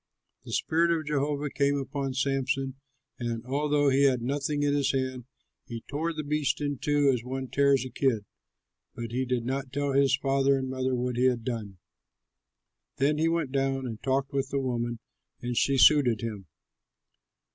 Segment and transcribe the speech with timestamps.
[0.45, 2.73] The spirit of Jehovah came upon Samson
[3.19, 5.25] and, although he had nothing in his hand,
[5.67, 8.25] he tore the beast in two as one tears a kid.
[8.95, 11.77] But he did not tell his father and mother what he had done.
[12.97, 14.97] Then he went down and talked with the woman,
[15.39, 16.47] and she suited him.